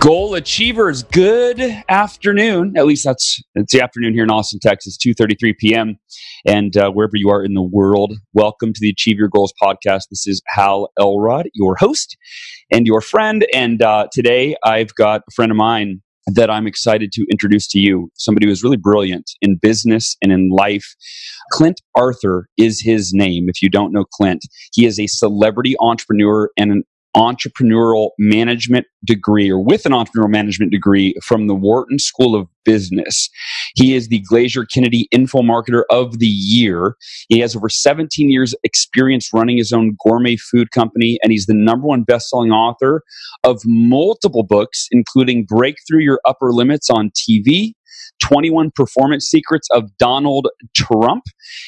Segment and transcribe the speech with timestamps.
[0.00, 2.72] Goal achievers, good afternoon.
[2.74, 5.98] At least that's it's the afternoon here in Austin, Texas, two thirty three p.m.
[6.46, 10.04] And uh, wherever you are in the world, welcome to the Achieve Your Goals podcast.
[10.08, 12.16] This is Hal Elrod, your host
[12.72, 13.44] and your friend.
[13.52, 17.78] And uh, today I've got a friend of mine that I'm excited to introduce to
[17.78, 18.08] you.
[18.14, 20.94] Somebody who is really brilliant in business and in life.
[21.52, 23.48] Clint Arthur is his name.
[23.48, 24.40] If you don't know Clint,
[24.72, 26.84] he is a celebrity entrepreneur and an
[27.16, 33.28] entrepreneurial management degree or with an entrepreneurial management degree from the Wharton School of Business.
[33.74, 36.96] He is the Glazer Kennedy Info Marketer of the Year.
[37.28, 41.54] He has over 17 years experience running his own gourmet food company and he's the
[41.54, 43.02] number one best-selling author
[43.44, 47.72] of multiple books including Breakthrough Your Upper Limits on TV,
[48.20, 51.24] 21 Performance Secrets of Donald Trump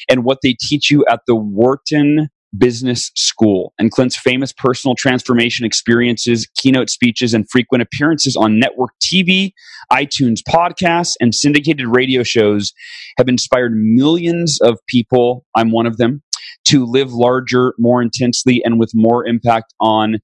[0.09, 3.73] and what they teach you at the Wharton Business School.
[3.79, 9.51] And Clint's famous personal transformation experiences, keynote speeches, and frequent appearances on network TV,
[9.91, 12.73] iTunes podcasts, and syndicated radio shows
[13.17, 15.45] have inspired millions of people.
[15.55, 16.21] I'm one of them
[16.65, 20.19] to live larger, more intensely, and with more impact on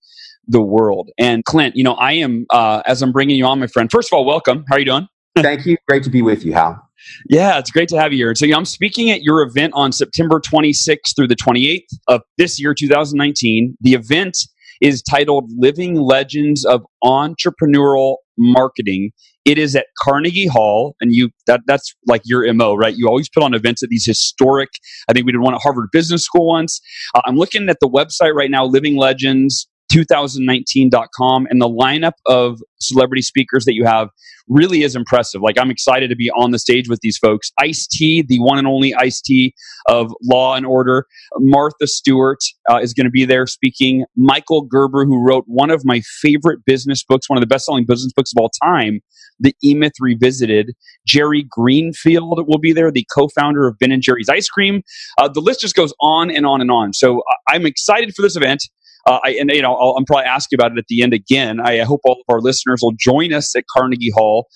[0.48, 1.12] the world.
[1.18, 4.12] And Clint, you know, I am, uh, as I'm bringing you on, my friend, first
[4.12, 4.66] of all, welcome.
[4.68, 5.08] How are you doing?
[5.38, 5.78] Thank you.
[5.88, 6.89] Great to be with you, Hal.
[7.30, 8.36] Yeah, it's great to have you here.
[8.36, 12.60] So, yeah, I'm speaking at your event on September 26th through the 28th of this
[12.60, 13.78] year, 2019.
[13.82, 14.38] The event
[14.82, 19.12] is titled Living Legends of Entrepreneurial Marketing.
[19.46, 22.96] It is at Carnegie Hall, and you that that's like your mo, right?
[22.96, 24.70] You always put on events at these historic.
[25.10, 26.80] I think we did one at Harvard Business School once.
[27.16, 32.60] Uh, I'm looking at the website right now, Living Legends 2019.com and the lineup of
[32.80, 34.10] celebrity speakers that you have
[34.48, 35.42] really is impressive.
[35.42, 37.52] Like I'm excited to be on the stage with these folks.
[37.60, 39.54] Ice T, the one and only Ice T
[39.88, 41.06] of Law and Order.
[41.38, 42.40] Martha Stewart
[42.70, 44.06] uh, is going to be there speaking.
[44.18, 48.12] Michael Gerber, who wrote one of my favorite business books, one of the best-selling business
[48.14, 49.02] books of all time,
[49.40, 50.72] The E Myth Revisited.
[51.08, 54.82] Jerry Greenfield will be there, the co-founder of Ben and Jerry's Ice Cream.
[55.18, 56.94] Uh, the list just goes on and on and on.
[56.94, 58.64] So I'm excited for this event.
[59.06, 61.14] Uh, I, and you know, I'll, I'm probably ask you about it at the end
[61.14, 61.60] again.
[61.60, 64.48] I hope all of our listeners will join us at Carnegie Hall.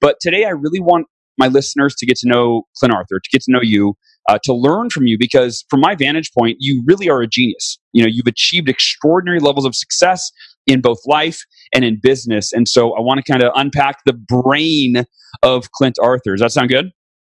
[0.00, 1.06] But today, I really want
[1.38, 3.94] my listeners to get to know Clint Arthur, to get to know you,
[4.28, 7.78] uh, to learn from you, because from my vantage point, you really are a genius.
[7.92, 10.30] You know, you've achieved extraordinary levels of success
[10.66, 11.42] in both life
[11.74, 12.52] and in business.
[12.52, 15.04] And so, I want to kind of unpack the brain
[15.42, 16.32] of Clint Arthur.
[16.32, 16.90] Does that sound good?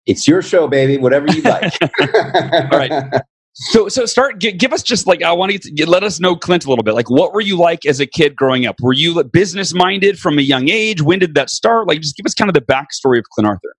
[0.07, 0.99] It's your show, baby.
[0.99, 1.73] Whatever you like.
[1.83, 3.23] all right.
[3.59, 4.39] So, so start.
[4.39, 6.93] Give, us just like I want to get, let us know Clint a little bit.
[6.93, 8.77] Like, what were you like as a kid growing up?
[8.83, 11.01] Were you business minded from a young age?
[11.01, 11.89] When did that start?
[11.89, 13.75] Like, just give us kind of the backstory of Clint Arthur.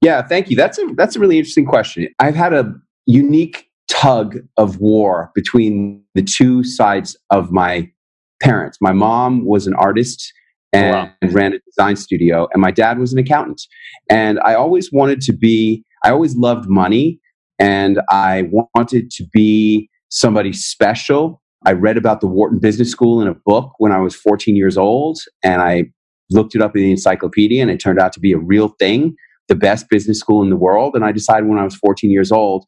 [0.00, 0.56] Yeah, thank you.
[0.56, 2.08] That's a that's a really interesting question.
[2.18, 2.72] I've had a
[3.04, 7.90] unique tug of war between the two sides of my
[8.42, 8.78] parents.
[8.80, 10.32] My mom was an artist
[10.74, 11.28] oh, and wow.
[11.30, 13.60] ran a design studio, and my dad was an accountant.
[14.08, 15.84] And I always wanted to be.
[16.02, 17.20] I always loved money
[17.58, 21.42] and I wanted to be somebody special.
[21.66, 24.76] I read about the Wharton Business School in a book when I was 14 years
[24.76, 25.84] old, and I
[26.30, 29.14] looked it up in the encyclopedia, and it turned out to be a real thing,
[29.48, 30.94] the best business school in the world.
[30.94, 32.64] And I decided when I was 14 years old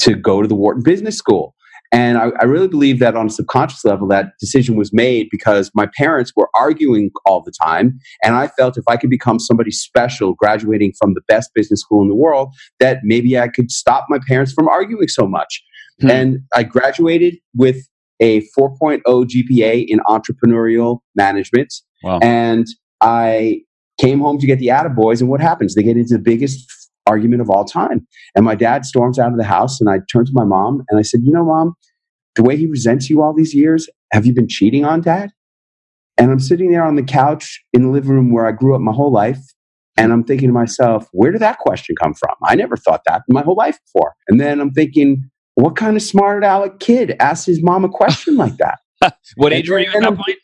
[0.00, 1.54] to go to the Wharton Business School.
[1.92, 5.72] And I, I, really believe that on a subconscious level, that decision was made because
[5.74, 7.98] my parents were arguing all the time.
[8.22, 12.02] And I felt if I could become somebody special, graduating from the best business school
[12.02, 15.62] in the world, that maybe I could stop my parents from arguing so much.
[16.00, 16.10] Hmm.
[16.10, 17.88] And I graduated with
[18.20, 21.74] a 4.0 GPA in entrepreneurial management.
[22.04, 22.20] Wow.
[22.22, 22.66] And
[23.00, 23.62] I
[24.00, 25.20] came home to get the attaboys.
[25.20, 25.74] And what happens?
[25.74, 26.70] They get into the biggest
[27.10, 28.06] argument of all time.
[28.34, 30.98] And my dad storms out of the house, and I turned to my mom and
[30.98, 31.74] I said, You know, mom,
[32.36, 35.30] the way he resents you all these years, have you been cheating on dad?
[36.16, 38.80] And I'm sitting there on the couch in the living room where I grew up
[38.80, 39.40] my whole life.
[39.96, 42.34] And I'm thinking to myself, where did that question come from?
[42.44, 44.14] I never thought that in my whole life before.
[44.28, 48.36] And then I'm thinking, what kind of smart aleck kid asks his mom a question
[48.36, 48.78] like that?
[49.36, 50.38] what age were you at that point?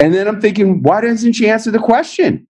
[0.00, 2.46] and then I'm thinking, why doesn't she answer the question?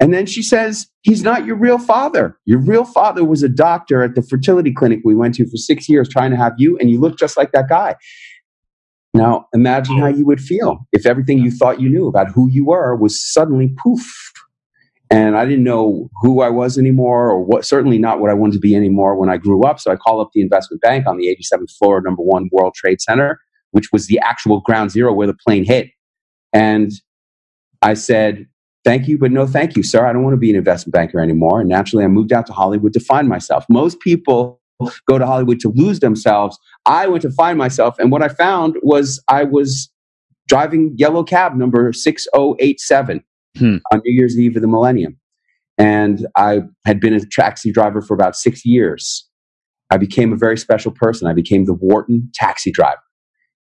[0.00, 2.36] And then she says, He's not your real father.
[2.46, 5.88] Your real father was a doctor at the fertility clinic we went to for six
[5.88, 7.94] years trying to have you, and you look just like that guy.
[9.12, 10.18] Now, imagine how mm-hmm.
[10.18, 13.74] you would feel if everything you thought you knew about who you were was suddenly
[13.76, 14.32] poof.
[15.12, 18.52] And I didn't know who I was anymore, or what, certainly not what I wanted
[18.54, 19.80] to be anymore when I grew up.
[19.80, 23.00] So I call up the investment bank on the 87th floor, number one World Trade
[23.00, 23.40] Center,
[23.72, 25.90] which was the actual ground zero where the plane hit.
[26.52, 26.92] And
[27.82, 28.46] I said,
[28.84, 30.06] Thank you, but no thank you, sir.
[30.06, 31.60] I don't want to be an investment banker anymore.
[31.60, 33.64] And naturally, I moved out to Hollywood to find myself.
[33.68, 34.60] Most people
[35.06, 36.58] go to Hollywood to lose themselves.
[36.86, 37.98] I went to find myself.
[37.98, 39.90] And what I found was I was
[40.48, 43.22] driving yellow cab number 6087
[43.58, 43.76] hmm.
[43.92, 45.18] on New Year's Eve of the millennium.
[45.76, 49.26] And I had been a taxi driver for about six years.
[49.90, 51.26] I became a very special person.
[51.26, 53.00] I became the Wharton taxi driver.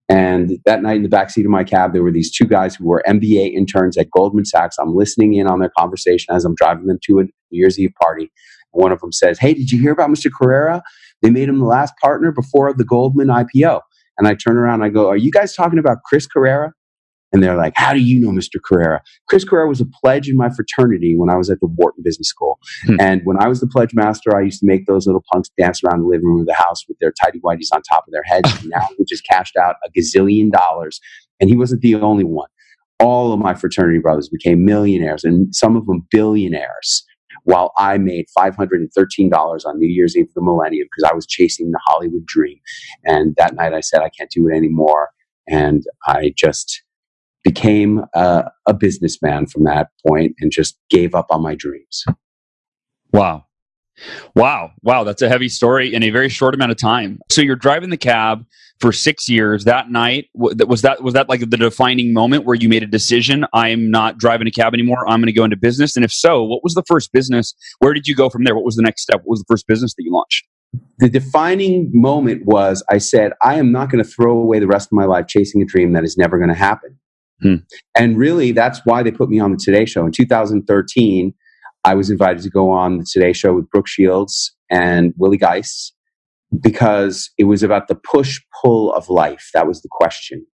[0.09, 2.87] And that night in the backseat of my cab, there were these two guys who
[2.87, 4.77] were MBA interns at Goldman Sachs.
[4.79, 7.93] I'm listening in on their conversation as I'm driving them to a New Year's Eve
[8.01, 8.31] party.
[8.71, 10.31] One of them says, Hey, did you hear about Mr.
[10.31, 10.83] Carrera?
[11.23, 13.81] They made him the last partner before the Goldman IPO.
[14.19, 16.73] And I turn around and I go, Are you guys talking about Chris Carrera?
[17.37, 18.59] And they're like, How do you know Mr.
[18.65, 19.03] Carrera?
[19.29, 22.29] Chris Carrera was a pledge in my fraternity when I was at the Wharton Business
[22.29, 22.59] School.
[22.87, 22.97] Hmm.
[22.99, 25.83] And when I was the pledge master, I used to make those little punks dance
[25.85, 28.23] around the living room of the house with their tidy whities on top of their
[28.23, 28.51] heads.
[28.63, 30.99] and now we just cashed out a gazillion dollars.
[31.39, 32.49] And he wasn't the only one.
[33.01, 37.05] All of my fraternity brothers became millionaires and some of them billionaires
[37.43, 41.71] while I made $513 on New Year's Eve of the millennium because I was chasing
[41.71, 42.59] the Hollywood dream.
[43.05, 45.11] And that night I said, I can't do it anymore.
[45.47, 46.83] And I just
[47.47, 52.05] became a, a businessman from that point and just gave up on my dreams.
[53.13, 53.45] Wow.
[54.35, 54.73] Wow.
[54.83, 55.05] Wow.
[55.05, 57.21] That's a heavy story in a very short amount of time.
[57.31, 58.45] So you're driving the cab
[58.81, 59.63] for six years.
[59.63, 63.47] That night, was that, was that like the defining moment where you made a decision?
[63.53, 65.09] I'm not driving a cab anymore.
[65.09, 65.95] I'm going to go into business.
[65.95, 67.55] And if so, what was the first business?
[67.79, 68.57] Where did you go from there?
[68.57, 69.21] What was the next step?
[69.21, 70.45] What was the first business that you launched?
[70.99, 74.89] The defining moment was I said, I am not going to throw away the rest
[74.89, 76.99] of my life chasing a dream that is never going to happen.
[77.43, 77.57] Hmm.
[77.97, 80.07] And really, that's why they put me on the Today Show.
[80.07, 81.35] In 2013,
[81.85, 85.95] I was invited to go on the Today Show with Brooke Shields and Willie Geist
[86.61, 89.51] because it was about the push pull of life.
[89.55, 90.47] That was the question.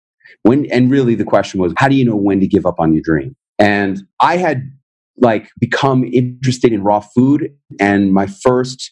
[0.44, 2.94] When and really the question was, how do you know when to give up on
[2.94, 3.36] your dream?
[3.60, 4.72] And I had
[5.18, 7.50] like become interested in raw food,
[7.80, 8.92] and my first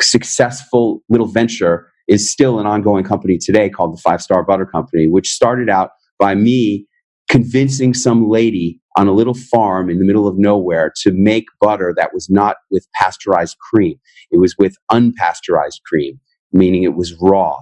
[0.00, 5.06] successful little venture is still an ongoing company today called the Five Star Butter Company,
[5.08, 6.86] which started out by me
[7.28, 11.92] convincing some lady on a little farm in the middle of nowhere to make butter
[11.96, 13.98] that was not with pasteurized cream.
[14.30, 16.18] It was with unpasteurized cream,
[16.52, 17.58] meaning it was raw.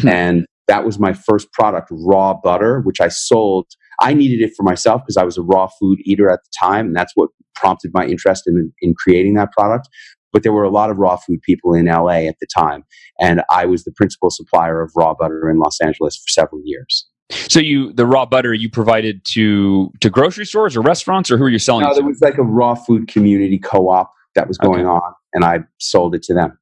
[0.00, 0.08] Hmm.
[0.08, 3.66] and that was my first product, raw butter, which I sold.
[4.00, 6.86] I needed it for myself because I was a raw food eater at the time,
[6.86, 9.88] and that's what prompted my interest in, in creating that product.
[10.32, 12.84] But there were a lot of raw food people in LA at the time,
[13.20, 17.08] and I was the principal supplier of raw butter in Los Angeles for several years.
[17.30, 21.44] So you the raw butter you provided to to grocery stores or restaurants or who
[21.44, 21.84] are you selling?
[21.84, 24.88] No, there was like a raw food community co-op that was going okay.
[24.88, 26.56] on, and I sold it to them.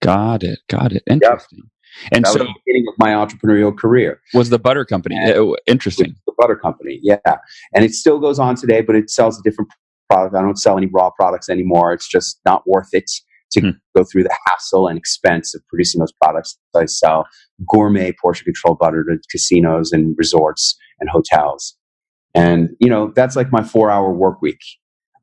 [0.00, 0.58] Got it.
[0.68, 1.02] Got it.
[1.08, 1.58] Interesting.
[1.58, 1.68] Yep.
[2.12, 5.16] And that so, was the beginning of my entrepreneurial career was the butter company.
[5.16, 6.16] And eh, Interesting.
[6.26, 7.18] The butter company, yeah,
[7.72, 9.70] and it still goes on today, but it sells a different
[10.10, 10.34] product.
[10.34, 11.92] I don't sell any raw products anymore.
[11.92, 13.10] It's just not worth it
[13.54, 13.70] to hmm.
[13.96, 16.58] go through the hassle and expense of producing those products.
[16.74, 17.26] I sell
[17.68, 21.76] gourmet portion control butter to casinos and resorts and hotels.
[22.34, 24.60] And, you know, that's like my four hour work week.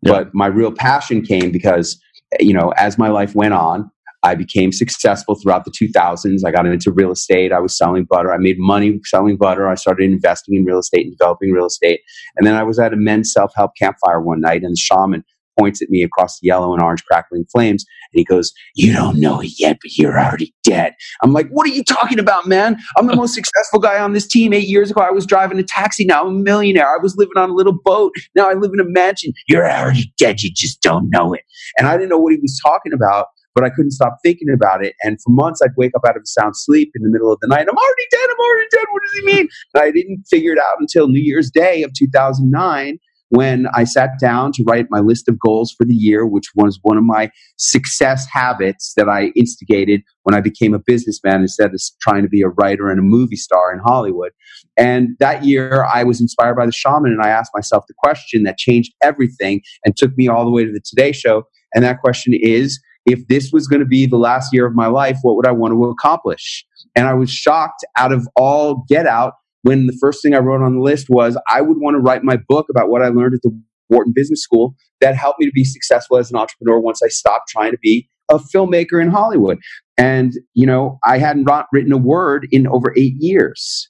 [0.01, 0.13] Yeah.
[0.13, 1.99] But my real passion came because,
[2.39, 3.91] you know, as my life went on,
[4.23, 6.41] I became successful throughout the 2000s.
[6.45, 7.51] I got into real estate.
[7.51, 8.31] I was selling butter.
[8.31, 9.67] I made money selling butter.
[9.67, 12.01] I started investing in real estate and developing real estate.
[12.35, 15.23] And then I was at a men's self help campfire one night, and the shaman
[15.57, 17.85] points at me across the yellow and orange crackling flames.
[18.13, 20.93] And he goes, You don't know it yet, but you're already dead.
[21.23, 22.77] I'm like, What are you talking about, man?
[22.97, 24.53] I'm the most successful guy on this team.
[24.53, 26.05] Eight years ago, I was driving a taxi.
[26.05, 26.87] Now I'm a millionaire.
[26.87, 28.13] I was living on a little boat.
[28.35, 29.33] Now I live in a mansion.
[29.47, 30.41] You're already dead.
[30.41, 31.41] You just don't know it.
[31.77, 34.83] And I didn't know what he was talking about but I couldn't stop thinking about
[34.83, 34.95] it.
[35.03, 37.39] And for months, I'd wake up out of a sound sleep in the middle of
[37.41, 37.67] the night.
[37.69, 38.29] I'm already dead.
[38.29, 38.85] I'm already dead.
[38.91, 39.47] What does he mean?
[39.73, 42.97] And I didn't figure it out until New Year's Day of 2009
[43.31, 46.79] when I sat down to write my list of goals for the year, which was
[46.83, 51.81] one of my success habits that I instigated when I became a businessman instead of
[52.01, 54.31] trying to be a writer and a movie star in Hollywood.
[54.75, 58.43] And that year, I was inspired by the shaman, and I asked myself the question
[58.43, 61.43] that changed everything and took me all the way to the Today Show.
[61.73, 64.87] And that question is if this was going to be the last year of my
[64.87, 66.65] life, what would I want to accomplish?
[66.97, 70.63] And I was shocked out of all get out when the first thing I wrote
[70.63, 73.35] on the list was I would want to write my book about what I learned
[73.35, 73.57] at the
[73.89, 77.49] Wharton Business School that helped me to be successful as an entrepreneur once I stopped
[77.49, 79.59] trying to be a filmmaker in Hollywood.
[79.97, 83.89] And, you know, I hadn't written a word in over eight years.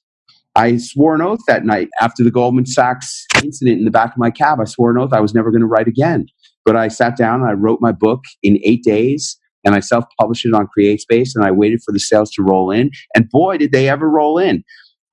[0.56, 4.18] I swore an oath that night after the Goldman Sachs incident in the back of
[4.18, 4.60] my cab.
[4.60, 6.25] I swore an oath I was never going to write again.
[6.66, 10.04] But I sat down and I wrote my book in eight days and I self
[10.20, 12.92] published it on CreateSpace and I waited for the sales to roll in.
[13.16, 14.63] And boy, did they ever roll in.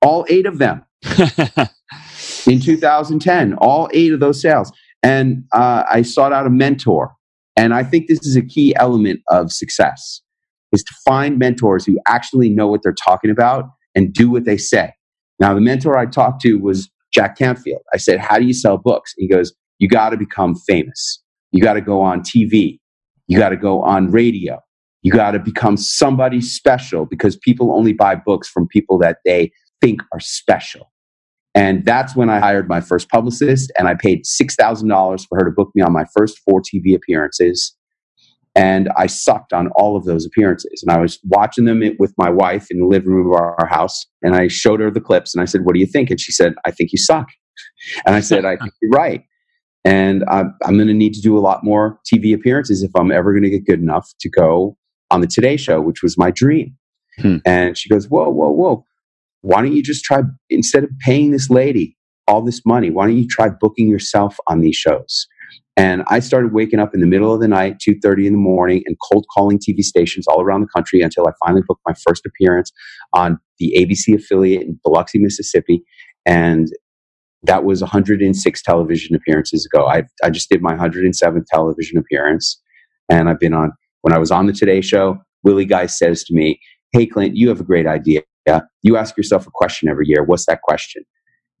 [0.01, 0.83] All eight of them
[2.47, 4.71] in 2010, all eight of those sales.
[5.03, 7.13] And uh, I sought out a mentor.
[7.55, 10.21] And I think this is a key element of success
[10.71, 13.65] is to find mentors who actually know what they're talking about
[13.95, 14.93] and do what they say.
[15.39, 17.81] Now, the mentor I talked to was Jack Canfield.
[17.93, 19.13] I said, How do you sell books?
[19.17, 21.21] He goes, You got to become famous.
[21.51, 22.79] You got to go on TV.
[23.27, 24.59] You got to go on radio.
[25.01, 29.51] You got to become somebody special because people only buy books from people that they
[29.81, 30.91] think are special.
[31.55, 35.51] And that's when I hired my first publicist and I paid $6,000 for her to
[35.51, 37.75] book me on my first four TV appearances.
[38.55, 40.83] And I sucked on all of those appearances.
[40.83, 44.05] And I was watching them with my wife in the living room of our house.
[44.21, 46.09] And I showed her the clips and I said, What do you think?
[46.09, 47.27] And she said, I think you suck.
[48.05, 49.21] And I said, I think you're right.
[49.83, 53.11] And I'm, I'm going to need to do a lot more TV appearances if I'm
[53.11, 54.77] ever going to get good enough to go
[55.11, 56.77] on the Today Show, which was my dream.
[57.19, 57.37] Hmm.
[57.45, 58.85] And she goes, Whoa, whoa, whoa.
[59.41, 61.95] Why don't you just try, instead of paying this lady
[62.27, 65.27] all this money, why don't you try booking yourself on these shows?
[65.77, 68.83] And I started waking up in the middle of the night, 2.30 in the morning,
[68.85, 72.25] and cold calling TV stations all around the country until I finally booked my first
[72.25, 72.71] appearance
[73.13, 75.81] on the ABC affiliate in Biloxi, Mississippi.
[76.25, 76.67] And
[77.43, 79.87] that was 106 television appearances ago.
[79.87, 82.61] I, I just did my 107th television appearance.
[83.09, 86.33] And I've been on, when I was on the Today Show, Willie Geist says to
[86.33, 86.59] me,
[86.91, 88.21] Hey, Clint, you have a great idea.
[88.81, 90.23] You ask yourself a question every year.
[90.23, 91.03] What's that question?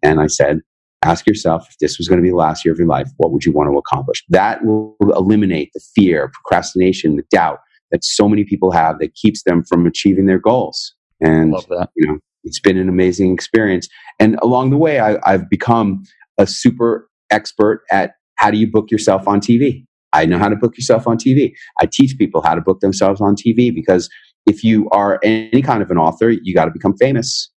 [0.01, 0.59] And I said,
[1.03, 3.31] ask yourself if this was going to be the last year of your life, what
[3.31, 4.23] would you want to accomplish?
[4.29, 7.59] That will eliminate the fear, procrastination, the doubt
[7.91, 10.93] that so many people have that keeps them from achieving their goals.
[11.21, 11.55] And
[11.95, 13.87] you know, it's been an amazing experience.
[14.19, 16.03] And along the way, I, I've become
[16.37, 19.85] a super expert at how do you book yourself on TV.
[20.13, 21.53] I know how to book yourself on TV.
[21.81, 24.09] I teach people how to book themselves on TV because
[24.49, 27.49] if you are any kind of an author, you got to become famous.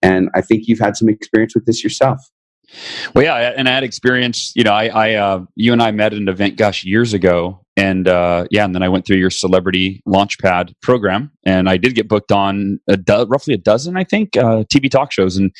[0.00, 2.18] And I think you've had some experience with this yourself.
[3.14, 4.52] Well, yeah, and I had experience.
[4.54, 7.64] You know, I, I uh, you and I met at an event, gosh, years ago,
[7.78, 11.94] and uh, yeah, and then I went through your celebrity launchpad program, and I did
[11.94, 15.36] get booked on a do- roughly a dozen, I think, uh, TV talk shows.
[15.36, 15.52] And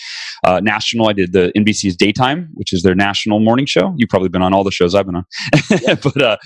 [0.45, 3.95] uh, national, I did the NBC's Daytime, which is their national morning show.
[3.97, 5.25] You've probably been on all the shows I've been on,
[6.03, 6.37] but uh,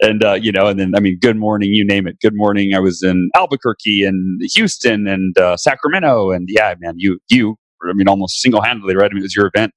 [0.00, 2.18] and uh, you know, and then I mean, Good Morning, you name it.
[2.22, 7.18] Good Morning, I was in Albuquerque and Houston and uh, Sacramento, and yeah, man, you
[7.28, 7.56] you
[7.88, 9.10] I mean, almost single handedly, right?
[9.10, 9.72] I mean, it was your event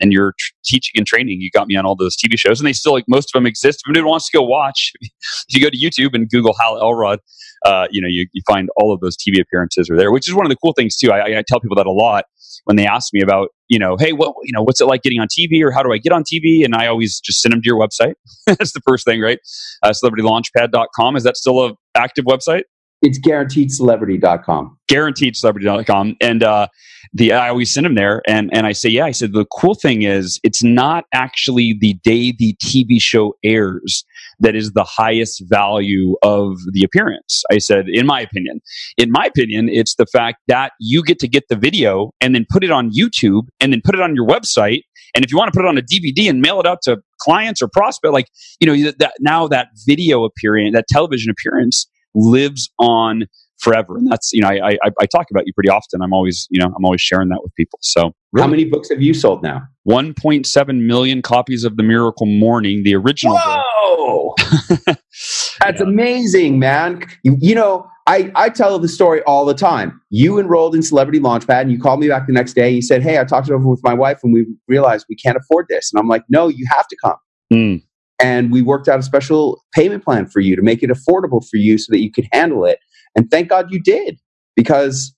[0.00, 0.34] and your
[0.64, 1.40] teaching and training.
[1.40, 3.46] You got me on all those TV shows, and they still like most of them
[3.46, 3.82] exist.
[3.84, 5.10] If anyone wants to go watch, if
[5.50, 7.20] you go to YouTube and Google Hal Elrod,
[7.64, 10.34] uh, you know, you, you find all of those TV appearances are there, which is
[10.34, 11.12] one of the cool things too.
[11.12, 12.24] I, I tell people that a lot
[12.64, 15.20] when they ask me about, you know, hey, what, you know, what's it like getting
[15.20, 16.64] on TV or how do I get on TV?
[16.64, 18.14] And I always just send them to your website.
[18.46, 19.38] That's the first thing, right?
[19.82, 21.16] Uh, celebritylaunchpad.com.
[21.16, 22.62] Is that still a active website?
[23.04, 24.78] It's guaranteedcelebrity.com.
[24.90, 26.16] Guaranteedcelebrity.com.
[26.22, 26.68] And uh,
[27.12, 29.04] the I always send them there, and and I say, yeah.
[29.04, 34.04] I said the cool thing is it's not actually the day the TV show airs
[34.40, 37.44] that is the highest value of the appearance.
[37.50, 38.60] I said, in my opinion,
[38.96, 42.46] in my opinion, it's the fact that you get to get the video and then
[42.50, 44.80] put it on YouTube and then put it on your website.
[45.14, 46.98] And if you want to put it on a DVD and mail it out to
[47.20, 48.28] clients or prospect, like
[48.60, 53.24] you know that now that video appearance, that television appearance lives on
[53.58, 53.96] forever.
[53.96, 56.02] And that's, you know, I, I, I, talk about you pretty often.
[56.02, 57.78] I'm always, you know, I'm always sharing that with people.
[57.82, 59.62] So really, how many books have you sold now?
[59.88, 63.38] 1.7 million copies of the miracle morning, the original.
[63.38, 64.34] Whoa!
[64.86, 65.82] that's yeah.
[65.82, 67.04] amazing, man.
[67.22, 70.00] You, you know, I, I tell the story all the time.
[70.10, 72.66] You enrolled in Celebrity Launchpad and you called me back the next day.
[72.66, 75.16] And you said, Hey, I talked it over with my wife and we realized we
[75.16, 75.90] can't afford this.
[75.92, 77.16] And I'm like, No, you have to come.
[77.52, 77.82] Mm.
[78.22, 81.56] And we worked out a special payment plan for you to make it affordable for
[81.56, 82.78] you so that you could handle it.
[83.16, 84.18] And thank God you did
[84.56, 85.14] because.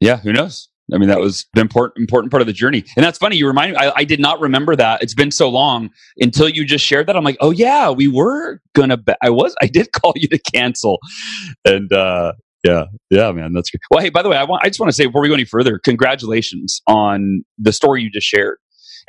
[0.00, 0.68] Yeah, who knows?
[0.92, 2.84] I mean, that was the important important part of the journey.
[2.96, 3.36] And that's funny.
[3.36, 3.78] You remind me.
[3.78, 5.02] I, I, did not remember that.
[5.02, 7.16] It's been so long until you just shared that.
[7.16, 8.96] I'm like, oh yeah, we were gonna.
[8.96, 9.54] Be- I was.
[9.62, 10.98] I did call you to cancel,
[11.64, 12.32] and uh,
[12.64, 13.80] yeah, yeah, man, that's good.
[13.90, 14.64] Well, hey, by the way, I want.
[14.64, 18.10] I just want to say before we go any further, congratulations on the story you
[18.10, 18.58] just shared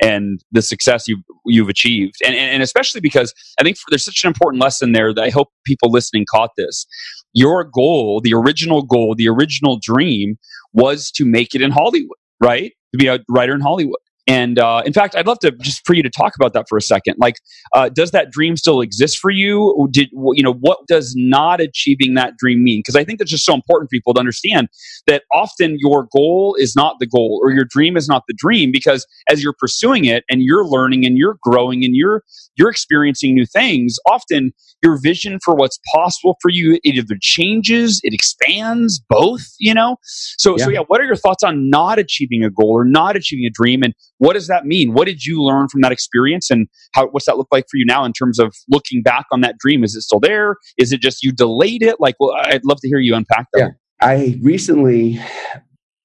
[0.00, 4.04] and the success you've you've achieved, and and, and especially because I think for, there's
[4.04, 6.86] such an important lesson there that I hope people listening caught this
[7.34, 10.38] your goal, the original goal, the original dream
[10.72, 12.72] was to make it in Hollywood, right?
[12.92, 13.98] To be a writer in Hollywood.
[14.26, 16.78] And uh, in fact, I'd love to just for you to talk about that for
[16.78, 17.16] a second.
[17.18, 17.36] Like,
[17.74, 19.88] uh, does that dream still exist for you?
[19.90, 22.78] Did you know what does not achieving that dream mean?
[22.78, 24.68] Because I think that's just so important for people to understand
[25.06, 28.72] that often your goal is not the goal or your dream is not the dream
[28.72, 32.22] because as you're pursuing it and you're learning and you're growing and you're
[32.56, 34.52] you're experiencing new things, often
[34.82, 39.42] your vision for what's possible for you it either changes, it expands, both.
[39.58, 39.96] You know.
[40.02, 40.64] So yeah.
[40.64, 43.50] so yeah, what are your thoughts on not achieving a goal or not achieving a
[43.50, 44.92] dream and what does that mean?
[44.92, 47.84] What did you learn from that experience, and how what's that look like for you
[47.84, 49.84] now in terms of looking back on that dream?
[49.84, 50.56] Is it still there?
[50.78, 51.96] Is it just you delayed it?
[52.00, 53.60] Like, well, I'd love to hear you unpack that.
[53.60, 53.68] Yeah.
[54.00, 55.20] I recently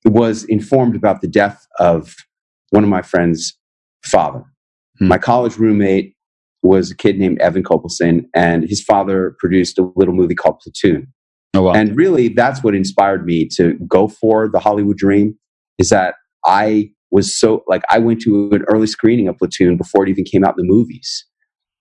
[0.06, 2.16] was informed about the death of
[2.70, 3.58] one of my friend's
[4.06, 4.44] father.
[5.00, 5.08] Hmm.
[5.08, 6.16] My college roommate
[6.62, 11.08] was a kid named Evan Kopelson, and his father produced a little movie called Platoon.
[11.54, 11.74] Oh, wow.
[11.74, 15.38] And really, that's what inspired me to go for the Hollywood dream.
[15.78, 20.06] Is that I was so like I went to an early screening of Platoon before
[20.06, 21.26] it even came out in the movies,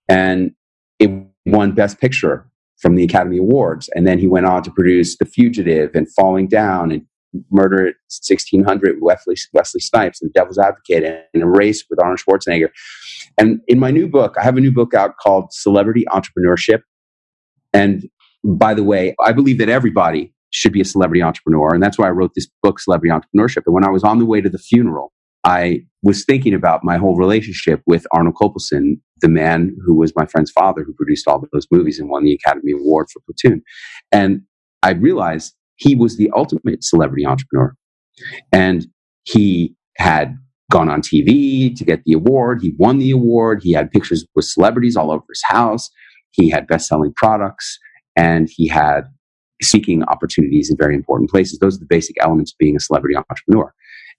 [0.07, 0.51] and
[0.99, 1.11] it
[1.45, 3.89] won Best Picture from the Academy Awards.
[3.93, 7.05] And then he went on to produce The Fugitive and Falling Down and
[7.51, 12.19] Murder at 1600 with Wesley, Wesley Snipes and The Devil's Advocate and Eraser with Arnold
[12.19, 12.69] Schwarzenegger.
[13.37, 16.81] And in my new book, I have a new book out called Celebrity Entrepreneurship.
[17.73, 18.09] And
[18.43, 21.73] by the way, I believe that everybody should be a celebrity entrepreneur.
[21.73, 23.63] And that's why I wrote this book, Celebrity Entrepreneurship.
[23.65, 25.11] And when I was on the way to the funeral,
[25.43, 30.25] I was thinking about my whole relationship with Arnold Kopelson, the man who was my
[30.25, 33.61] friend's father, who produced all those movies and won the Academy Award for Platoon.
[34.11, 34.41] And
[34.83, 37.75] I realized he was the ultimate celebrity entrepreneur.
[38.51, 38.87] And
[39.23, 40.37] he had
[40.71, 42.59] gone on TV to get the award.
[42.61, 43.61] He won the award.
[43.63, 45.89] He had pictures with celebrities all over his house.
[46.31, 47.79] He had best selling products
[48.15, 49.05] and he had
[49.61, 51.59] seeking opportunities in very important places.
[51.59, 53.73] Those are the basic elements of being a celebrity entrepreneur.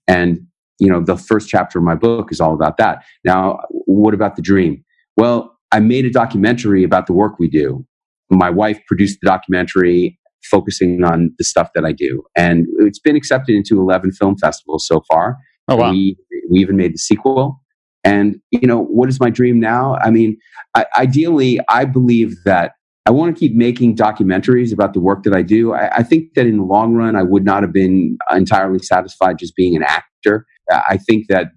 [0.07, 0.47] And
[0.79, 3.03] you know, the first chapter of my book is all about that.
[3.23, 4.83] Now, what about the dream?
[5.17, 7.85] Well, I made a documentary about the work we do.
[8.29, 12.23] My wife produced the documentary focusing on the stuff that I do.
[12.35, 15.37] And it's been accepted into 11 film festivals so far.
[15.67, 15.91] Oh, wow.
[15.91, 16.17] We,
[16.49, 17.61] we even made the sequel.
[18.03, 19.97] And, you know, what is my dream now?
[20.01, 20.37] I mean,
[20.75, 22.71] I, ideally, I believe that
[23.05, 25.73] I want to keep making documentaries about the work that I do.
[25.73, 29.39] I, I, think that in the long run, I would not have been entirely satisfied
[29.39, 30.45] just being an actor.
[30.71, 31.51] I think that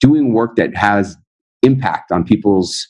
[0.00, 1.16] doing work that has
[1.62, 2.88] impact on people's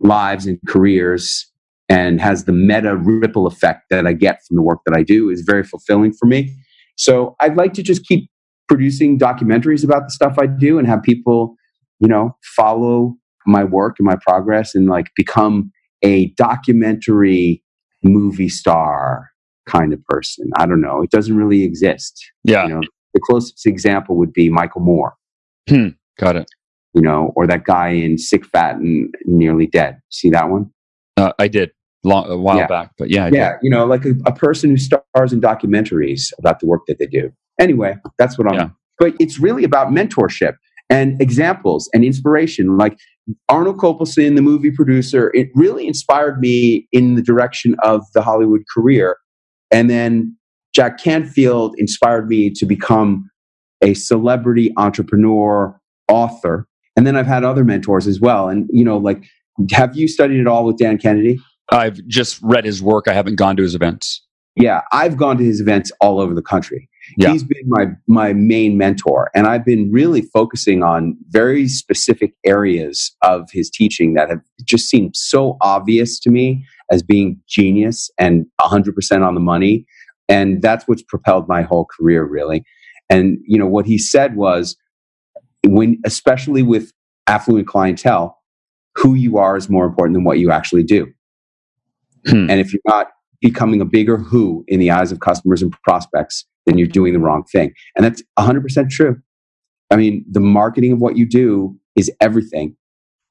[0.00, 1.46] lives and careers
[1.88, 5.30] and has the meta ripple effect that I get from the work that I do
[5.30, 6.54] is very fulfilling for me.
[6.96, 8.30] So I'd like to just keep
[8.68, 11.54] producing documentaries about the stuff I do and have people,
[12.00, 13.14] you know, follow
[13.46, 15.70] my work and my progress and like become
[16.04, 17.62] a documentary
[18.02, 19.30] movie star
[19.66, 20.50] kind of person.
[20.56, 21.02] I don't know.
[21.02, 22.30] It doesn't really exist.
[22.44, 22.64] Yeah.
[22.64, 22.80] You know,
[23.14, 25.14] the closest example would be Michael Moore.
[25.68, 25.88] Hmm.
[26.18, 26.50] Got it.
[26.94, 29.98] You know, or that guy in Sick, Fat, and Nearly Dead.
[30.10, 30.70] See that one?
[31.16, 31.70] Uh, I did
[32.04, 32.66] long, a while yeah.
[32.66, 33.52] back, but yeah, I yeah.
[33.52, 33.58] Did.
[33.62, 37.06] You know, like a, a, person who stars in documentaries about the work that they
[37.06, 37.30] do.
[37.60, 38.54] Anyway, that's what I'm.
[38.54, 38.68] Yeah.
[38.98, 40.54] But it's really about mentorship
[40.90, 42.76] and examples and inspiration.
[42.76, 42.98] Like
[43.48, 48.62] Arnold Kopelson, the movie producer, it really inspired me in the direction of the Hollywood
[48.74, 49.16] career.
[49.70, 50.36] And then
[50.74, 53.28] Jack Canfield inspired me to become
[53.82, 56.66] a celebrity entrepreneur, author.
[56.96, 58.48] And then I've had other mentors as well.
[58.48, 59.24] And, you know, like,
[59.72, 61.38] have you studied at all with Dan Kennedy?
[61.70, 63.08] I've just read his work.
[63.08, 64.24] I haven't gone to his events.
[64.56, 66.88] Yeah, I've gone to his events all over the country.
[67.16, 67.30] Yeah.
[67.30, 73.14] He's been my my main mentor and I've been really focusing on very specific areas
[73.22, 78.46] of his teaching that have just seemed so obvious to me as being genius and
[78.60, 79.86] 100% on the money
[80.28, 82.62] and that's what's propelled my whole career really.
[83.10, 84.76] And you know what he said was
[85.66, 86.92] when especially with
[87.26, 88.38] affluent clientele
[88.96, 91.06] who you are is more important than what you actually do.
[92.26, 92.50] Hmm.
[92.50, 93.08] And if you're not
[93.40, 97.20] becoming a bigger who in the eyes of customers and prospects, then you're doing the
[97.20, 97.72] wrong thing.
[97.96, 99.16] And that's 100% true.
[99.90, 102.76] I mean, the marketing of what you do is everything.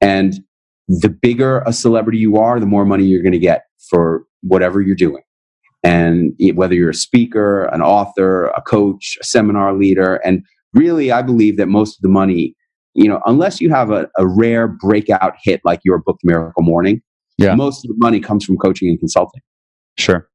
[0.00, 0.40] And
[0.88, 4.80] the bigger a celebrity you are, the more money you're going to get for whatever
[4.80, 5.22] you're doing.
[5.84, 10.42] And whether you're a speaker, an author, a coach, a seminar leader, and
[10.74, 12.54] really, I believe that most of the money,
[12.94, 17.00] you know, unless you have a, a rare breakout hit like your book, Miracle Morning,
[17.38, 17.54] yeah.
[17.54, 19.40] most of the money comes from coaching and consulting.
[19.96, 20.28] Sure.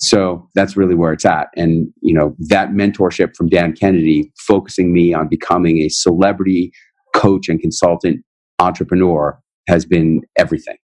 [0.00, 1.48] So that's really where it's at.
[1.56, 6.72] And, you know, that mentorship from Dan Kennedy focusing me on becoming a celebrity
[7.14, 8.24] coach and consultant
[8.58, 10.76] entrepreneur has been everything.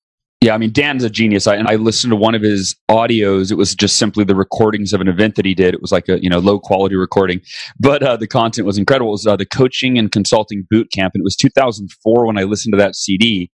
[0.45, 1.47] Yeah, I mean Dan's a genius.
[1.47, 3.51] I, and I listened to one of his audios.
[3.51, 5.73] It was just simply the recordings of an event that he did.
[5.73, 7.41] It was like a you know low quality recording,
[7.79, 9.09] but uh, the content was incredible.
[9.09, 12.43] It was uh, the coaching and consulting boot camp, and it was 2004 when I
[12.43, 13.49] listened to that CD.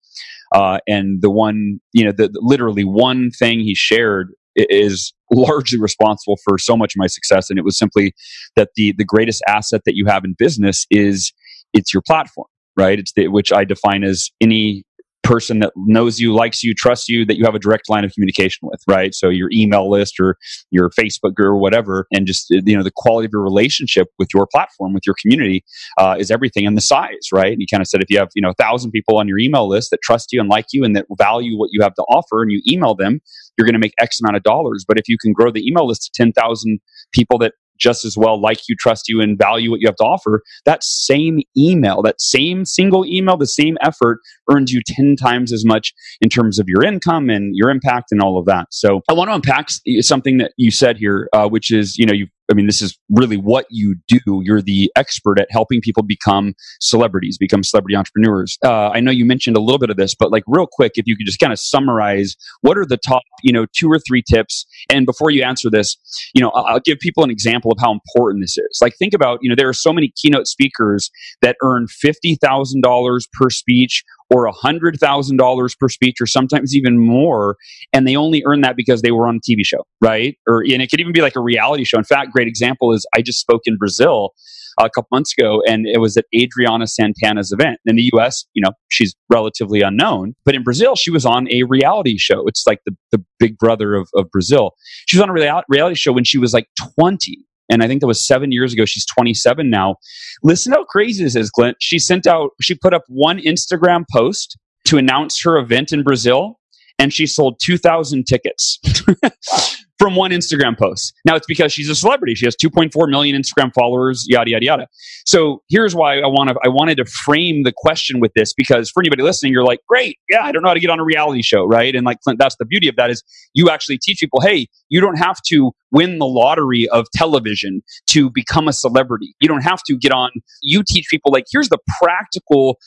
[0.52, 5.78] Uh, and the one you know the, the literally one thing he shared is largely
[5.78, 8.14] responsible for so much of my success, and it was simply
[8.56, 11.32] that the the greatest asset that you have in business is
[11.72, 12.98] it's your platform right?
[12.98, 14.84] It's the, which I define as any
[15.30, 18.12] person that knows you, likes you, trusts you, that you have a direct line of
[18.12, 19.14] communication with, right?
[19.14, 20.36] So your email list or
[20.70, 24.28] your Facebook group or whatever, and just you know the quality of your relationship with
[24.34, 25.64] your platform, with your community,
[25.98, 26.66] uh, is everything.
[26.66, 27.52] And the size, right?
[27.52, 29.38] And you kind of said if you have you know a thousand people on your
[29.38, 32.02] email list that trust you and like you and that value what you have to
[32.02, 33.20] offer, and you email them,
[33.56, 34.84] you're going to make X amount of dollars.
[34.86, 36.80] But if you can grow the email list to ten thousand
[37.12, 40.04] people that just as well like you, trust you, and value what you have to
[40.04, 44.18] offer, that same email, that same single email, the same effort
[44.50, 48.20] earns you 10 times as much in terms of your income and your impact and
[48.20, 48.66] all of that.
[48.70, 49.68] So I want to unpack
[50.00, 52.98] something that you said here, uh, which is, you know, you I mean, this is
[53.10, 54.18] really what you do.
[54.42, 58.58] You're the expert at helping people become celebrities, become celebrity entrepreneurs.
[58.64, 61.06] Uh, I know you mentioned a little bit of this, but like real quick, if
[61.06, 64.22] you could just kind of summarize what are the top, you know, two or three
[64.28, 64.66] tips.
[64.90, 65.96] And before you answer this,
[66.34, 68.78] you know, I'll give people an example of how important this is.
[68.82, 71.10] Like think about, you know, there are so many keynote speakers
[71.42, 77.56] that earn $50,000 per speech or $100,000 per speech or sometimes even more.
[77.92, 80.36] And they only earn that because they were on a TV show, right?
[80.48, 81.98] Or, and it could even be like a reality show.
[81.98, 84.32] In fact, great example is I just spoke in Brazil
[84.78, 87.78] a couple months ago and it was at Adriana Santana's event.
[87.86, 91.64] In the US, you know, she's relatively unknown, but in Brazil, she was on a
[91.64, 92.46] reality show.
[92.46, 94.72] It's like the, the big brother of, of Brazil.
[95.06, 98.06] She was on a reality show when she was like 20 and I think that
[98.06, 98.84] was seven years ago.
[98.84, 99.96] She's 27 now.
[100.42, 101.76] Listen how crazy this is, Clint.
[101.80, 106.59] She sent out, she put up one Instagram post to announce her event in Brazil,
[107.00, 108.78] and she sold 2,000 tickets.
[110.00, 111.12] from one Instagram post.
[111.26, 112.34] Now it's because she's a celebrity.
[112.34, 114.86] She has 2.4 million Instagram followers, yada yada yada.
[115.26, 118.90] So here's why I want to I wanted to frame the question with this because
[118.90, 121.04] for anybody listening, you're like, great, yeah, I don't know how to get on a
[121.04, 121.94] reality show, right?
[121.94, 125.02] And like Clint, that's the beauty of that is you actually teach people, hey, you
[125.02, 129.34] don't have to win the lottery of television to become a celebrity.
[129.38, 130.30] You don't have to get on.
[130.62, 132.78] You teach people like here's the practical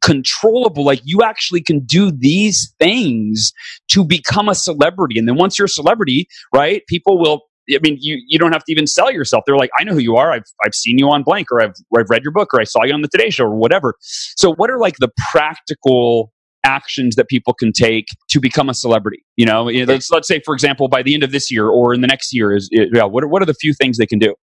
[0.00, 0.84] controllable.
[0.84, 3.52] Like you actually can do these things
[3.88, 5.18] to become a celebrity.
[5.18, 8.64] And then once you're a celebrity, right, people will I mean, you, you don't have
[8.64, 9.44] to even sell yourself.
[9.46, 10.32] They're like, I know who you are.
[10.32, 12.82] I've, I've seen you on blank, or I've, I've read your book, or I saw
[12.82, 13.94] you on the Today Show, or whatever.
[14.00, 16.32] So, what are like the practical
[16.64, 19.22] actions that people can take to become a celebrity?
[19.36, 22.00] You know, let's, let's say, for example, by the end of this year or in
[22.00, 24.34] the next year, is yeah, what are, what are the few things they can do?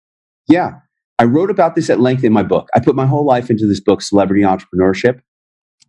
[0.48, 0.74] Yeah,
[1.18, 2.68] I wrote about this at length in my book.
[2.74, 5.20] I put my whole life into this book, Celebrity Entrepreneurship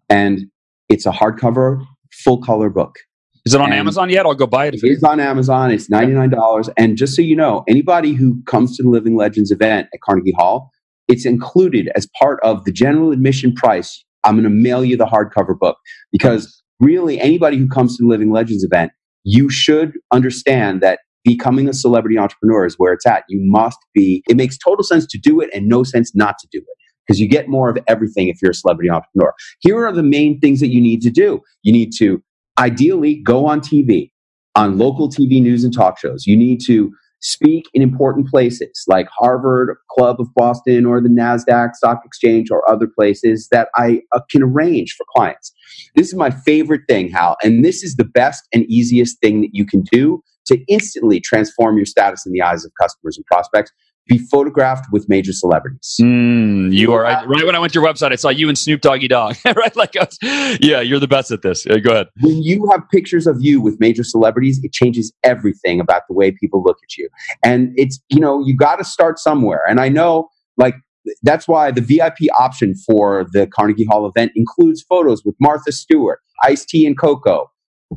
[0.09, 0.47] and
[0.89, 2.97] it's a hardcover, full color book.
[3.45, 4.25] Is it on and Amazon yet?
[4.25, 4.75] I'll go buy it.
[4.75, 5.71] If it is on Amazon.
[5.71, 6.69] It's ninety nine dollars.
[6.77, 10.33] And just so you know, anybody who comes to the Living Legends event at Carnegie
[10.37, 10.71] Hall,
[11.07, 14.03] it's included as part of the general admission price.
[14.23, 15.77] I'm going to mail you the hardcover book
[16.11, 18.91] because really anybody who comes to the Living Legends event,
[19.23, 23.23] you should understand that becoming a celebrity entrepreneur is where it's at.
[23.29, 24.21] You must be.
[24.27, 26.78] It makes total sense to do it and no sense not to do it
[27.09, 29.33] because you get more of everything if you're a celebrity entrepreneur.
[29.61, 31.41] Here are the main things that you need to do.
[31.63, 32.21] You need to
[32.59, 34.11] ideally go on TV,
[34.55, 36.27] on local TV news and talk shows.
[36.27, 36.91] You need to
[37.21, 42.69] speak in important places like Harvard Club of Boston or the NASDAQ Stock Exchange or
[42.69, 45.51] other places that I uh, can arrange for clients.
[45.95, 49.49] This is my favorite thing, Hal, and this is the best and easiest thing that
[49.51, 53.71] you can do to instantly transform your status in the eyes of customers and prospects
[54.09, 55.95] be photographed with major celebrities.
[56.01, 58.57] Mm, you are right, right when I went to your website, I saw you and
[58.57, 59.35] Snoop Doggy Dogg.
[59.55, 60.17] right, like us.
[60.59, 61.65] yeah, you're the best at this.
[61.65, 62.07] go ahead.
[62.19, 66.31] When you have pictures of you with major celebrities, it changes everything about the way
[66.31, 67.07] people look at you.
[67.45, 69.61] And it's you know you got to start somewhere.
[69.69, 70.75] And I know like
[71.21, 76.19] that's why the VIP option for the Carnegie Hall event includes photos with Martha Stewart,
[76.43, 77.51] Ice T and Coco,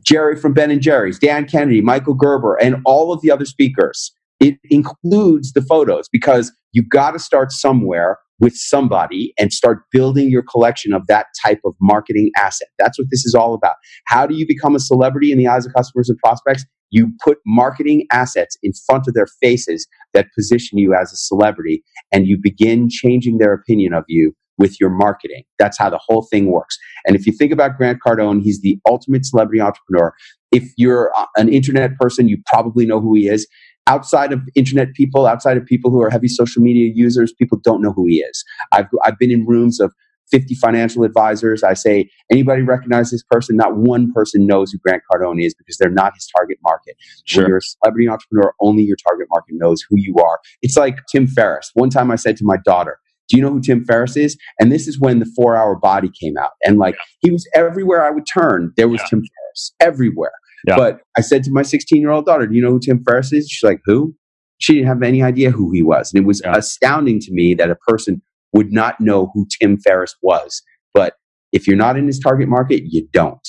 [0.07, 4.13] Jerry from Ben and Jerry's, Dan Kennedy, Michael Gerber, and all of the other speakers
[4.43, 10.31] it includes the photos because you got to start somewhere with somebody and start building
[10.31, 12.67] your collection of that type of marketing asset.
[12.77, 13.77] That's what this is all about.
[14.07, 16.65] How do you become a celebrity in the eyes of customers and prospects?
[16.91, 21.85] You put marketing assets in front of their faces that position you as a celebrity
[22.11, 25.45] and you begin changing their opinion of you with your marketing.
[25.59, 26.77] That's how the whole thing works.
[27.07, 30.13] And if you think about Grant Cardone, he's the ultimate celebrity entrepreneur.
[30.51, 33.47] If you're uh, an internet person, you probably know who he is
[33.87, 37.83] outside of internet people, outside of people who are heavy social media users, people don't
[37.83, 38.45] know who he is.
[38.73, 39.93] I've, I've been in rooms of
[40.31, 41.63] 50 financial advisors.
[41.63, 43.57] I say, anybody recognize this person?
[43.57, 46.97] Not one person knows who Grant Cardone is because they're not his target market.
[47.27, 47.43] Sure.
[47.45, 50.39] When you're a celebrity entrepreneur, only your target market knows who you are.
[50.63, 51.71] It's like Tim Ferriss.
[51.75, 54.37] One time I said to my daughter, do you know who Tim Ferriss is?
[54.61, 56.51] And this is when the four hour body came out.
[56.65, 59.07] And like he was everywhere I would turn, there was Yeah.
[59.09, 60.33] Tim Ferriss everywhere.
[60.67, 60.77] Yeah.
[60.77, 63.33] But I said to my 16 year old daughter, Do you know who Tim Ferriss
[63.33, 63.49] is?
[63.49, 64.15] She's like, Who?
[64.59, 66.13] She didn't have any idea who he was.
[66.13, 66.57] And it was Yeah.
[66.57, 68.23] astounding to me that a person
[68.53, 70.63] would not know who Tim Ferriss was.
[70.95, 71.15] But
[71.53, 73.41] if you're not in his target market, you don't.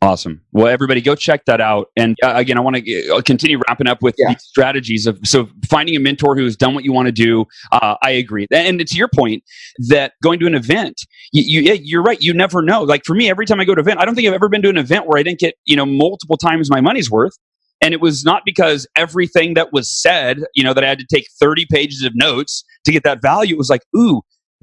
[0.00, 0.42] Awesome.
[0.52, 1.88] Well, everybody, go check that out.
[1.96, 4.36] And uh, again, I want to uh, continue wrapping up with Yeah.
[4.38, 7.46] strategies of so finding a mentor who has done what you want to do.
[7.72, 9.42] Uh, I agree, and to your point
[9.88, 11.00] that going to an event,
[11.32, 12.18] you, you, you're right.
[12.20, 12.84] You never know.
[12.84, 14.48] Like for me, every time I go to an event, I don't think I've ever
[14.48, 17.36] been to an event where I didn't get you know multiple times my money's worth.
[17.80, 21.06] And it was not because everything that was said, you know, that I had to
[21.12, 23.54] take 30 pages of notes to get that value.
[23.54, 24.22] It was like, ooh,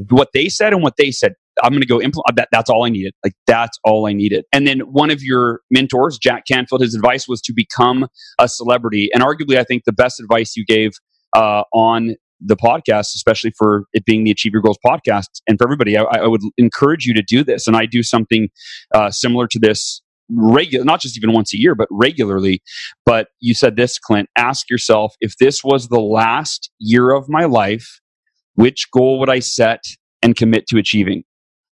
[0.10, 1.34] what they said and what they said.
[1.64, 2.50] I'm going to go implement that.
[2.52, 3.14] That's all I needed.
[3.24, 4.46] Like that's all I needed.
[4.52, 8.08] And then one of your mentors, Jack Canfield, his advice was to become
[8.40, 9.10] a celebrity.
[9.14, 10.92] And arguably, I think the best advice you gave
[11.34, 15.66] uh, on the podcast, especially for it being the Achieve Your Goals podcast, and for
[15.66, 17.68] everybody, I, I would encourage you to do this.
[17.68, 18.50] And I do something
[18.94, 22.62] uh, similar to this regular, not just even once a year, but regularly.
[23.06, 24.30] But you said this, Clint.
[24.38, 28.02] Ask yourself if this was the last year of my life,
[28.56, 29.84] which goal would I set
[30.22, 31.24] and commit to achieving?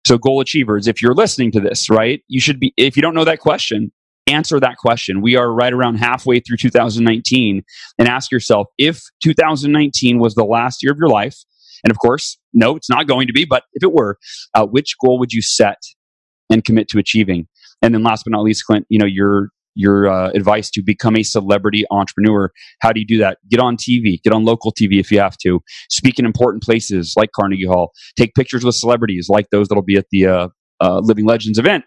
[0.06, 3.14] So, goal achievers, if you're listening to this, right, you should be, if you don't
[3.14, 3.92] know that question,
[4.26, 5.20] answer that question.
[5.20, 7.62] We are right around halfway through 2019
[7.98, 11.36] and ask yourself if 2019 was the last year of your life,
[11.84, 14.18] and of course, no, it's not going to be, but if it were,
[14.54, 15.78] uh, which goal would you set
[16.50, 17.46] and commit to achieving?
[17.82, 21.16] And then last but not least, Clint, you know, your your uh, advice to become
[21.16, 22.50] a celebrity entrepreneur.
[22.80, 23.38] How do you do that?
[23.48, 25.60] Get on TV, get on local TV if you have to.
[25.88, 27.92] Speak in important places like Carnegie Hall.
[28.16, 30.48] Take pictures with celebrities like those that'll be at the uh,
[30.80, 31.84] uh, Living Legends event.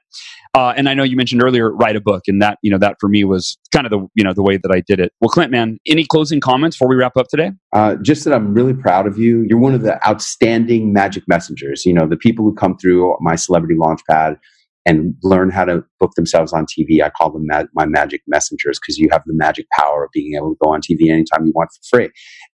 [0.56, 2.98] Uh, and I know you mentioned earlier, write a book, and that you know that
[3.00, 5.12] for me was kind of the you know the way that I did it.
[5.20, 7.52] Well, Clint, man, any closing comments before we wrap up today?
[7.74, 9.46] Uh, just that I'm really proud of you.
[9.50, 11.88] You're one of the outstanding magic messengers.
[11.88, 14.38] You know, the people who come through my celebrity launchpad
[14.86, 17.02] and learn how to book themselves on TV.
[17.02, 20.52] I call them my magic messengers because you have the magic power of being able
[20.52, 22.10] to go on TV anytime you want for free.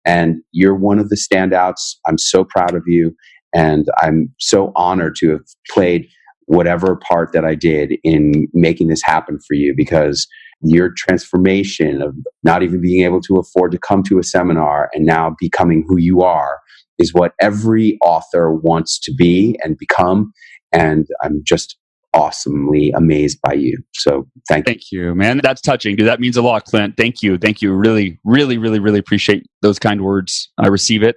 [0.04, 1.96] And you're one of the standouts.
[2.06, 3.14] I'm so proud of you.
[3.54, 6.06] And I'm so honored to have played
[6.46, 10.26] whatever part that I did in making this happen for you because
[10.60, 15.06] your transformation of not even being able to afford to come to a seminar and
[15.06, 16.58] now becoming who you are
[16.98, 20.32] is what every author wants to be and become.
[20.72, 21.76] And I'm just
[22.14, 23.78] awesomely amazed by you.
[23.94, 24.72] So thank you.
[24.72, 25.40] Thank you, man.
[25.42, 26.06] That's touching, dude.
[26.06, 26.96] That means a lot, Clint.
[26.96, 27.38] Thank you.
[27.38, 27.72] Thank you.
[27.74, 30.50] Really, really, really, really appreciate those kind words.
[30.58, 31.16] I receive it.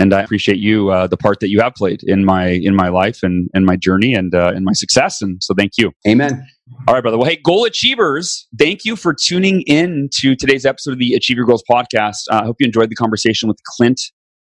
[0.00, 2.88] And I appreciate you, uh, the part that you have played in my in my
[2.88, 5.20] life and and my journey and uh, in my success.
[5.20, 5.90] And so, thank you.
[6.06, 6.46] Amen.
[6.86, 7.18] All right, brother.
[7.18, 11.36] Well, hey, goal achievers, thank you for tuning in to today's episode of the Achieve
[11.36, 12.28] Your Goals podcast.
[12.30, 14.00] Uh, I hope you enjoyed the conversation with Clint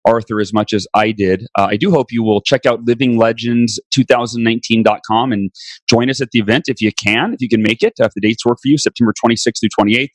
[0.06, 1.46] Arthur as much as I did.
[1.58, 5.50] Uh, I do hope you will check out livinglegends2019.com and
[5.88, 8.12] join us at the event if you can, if you can make it, uh, if
[8.14, 10.08] the dates work for you, September 26th through 28th.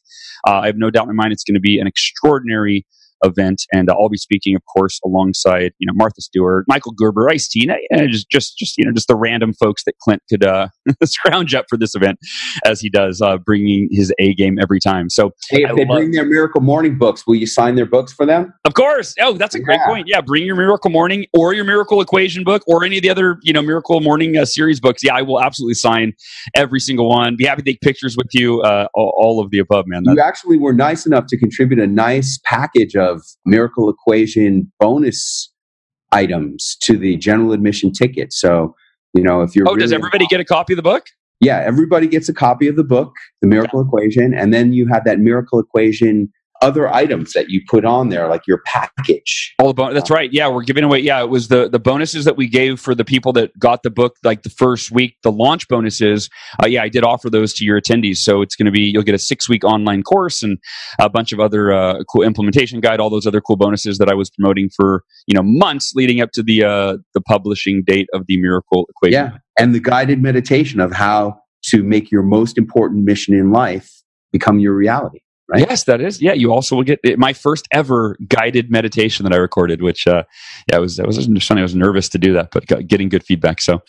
[0.48, 2.86] Uh, I have no doubt in my mind it's going to be an extraordinary
[3.24, 7.30] event, and uh, I'll be speaking, of course, alongside you know Martha Stewart, Michael Gerber,
[7.30, 10.44] Ice T, and just just just you know just the random folks that Clint could
[10.44, 10.68] uh,
[11.04, 12.20] scrounge up for this event,
[12.66, 15.10] as he does, uh, bringing his A game every time.
[15.10, 17.86] So, Hey, if I they love- bring their Miracle Morning books, will you sign their
[17.86, 18.54] books for them?
[18.66, 19.88] of course, oh, that's a great Yeah.
[19.88, 20.08] point.
[20.08, 23.38] Yeah, bring your Miracle Morning or your Miracle Equation book or any of the other
[23.44, 25.04] you know Miracle Morning uh, series books.
[25.04, 26.14] Yeah, I will absolutely sign
[26.56, 27.36] every single one.
[27.38, 28.62] Be happy to take pictures with you.
[28.62, 30.04] Uh, all, all of the above, man.
[30.06, 35.52] You actually were nice enough to contribute a nice package of Of miracle Equation bonus
[36.12, 38.34] items to the general admission ticket.
[38.34, 38.76] So,
[39.14, 41.06] you know, if you're oh, does really- everybody get a copy of the book?
[41.42, 45.04] Yeah, everybody gets a copy of the book, The Miracle Equation, and then you have
[45.04, 46.32] that Miracle Equation
[46.66, 49.54] other items that you put on there, like your package.
[49.60, 50.34] All the bon- that's right.
[50.34, 51.00] Yeah, we're giving away.
[51.00, 53.92] Yeah, it was the the bonuses that we gave for the people that got the
[53.92, 56.28] book like the first week, the launch bonuses.
[56.62, 58.18] Uh, yeah, I did offer those to your attendees.
[58.18, 60.58] So it's going to be you'll get a six week online course and
[61.00, 64.16] a bunch of other uh, cool implementation guide, all those other cool bonuses that I
[64.16, 68.24] was promoting for you know months leading up to the uh, the publishing date of
[68.28, 69.14] the Miracle Equation.
[69.14, 73.92] Yeah, and the guided meditation of how to make your most important mission in life
[74.32, 75.20] become your reality.
[75.48, 75.66] Right?
[75.70, 76.22] Yes, that is.
[76.22, 80.24] Yeah, you also will get my first ever guided meditation that I recorded, which uh,
[80.72, 81.62] yeah, it was that was funny.
[81.62, 83.62] I was nervous to do that, but getting good feedback.
[83.62, 83.84] So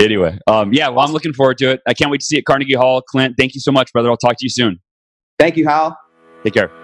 [0.00, 1.82] anyway, um, yeah, well, I'm looking forward to it.
[1.86, 3.02] I can't wait to see it Carnegie Hall.
[3.02, 4.08] Clint, thank you so much, brother.
[4.08, 4.80] I'll talk to you soon.
[5.38, 5.98] Thank you, Hal.
[6.42, 6.83] Take care.